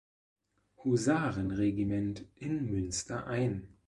[0.83, 3.67] Husarenregiment in Münster ein.